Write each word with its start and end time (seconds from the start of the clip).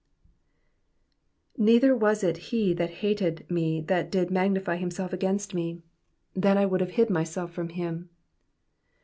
^^ 1.59 1.63
Neither 1.63 1.95
was 1.95 2.23
it 2.23 2.51
?ie 2.51 2.73
that 2.73 2.89
hated 3.05 3.45
me 3.51 3.81
that 3.81 4.09
did 4.09 4.31
magnify 4.31 4.77
himself 4.77 5.13
against 5.13 5.53
me; 5.53 5.83
then 6.35 6.55
1 6.57 6.71
would 6.71 6.81
have 6.81 6.93
hid 6.97 7.11
myself 7.11 7.53
from 7.53 7.69
him.'''' 7.69 8.09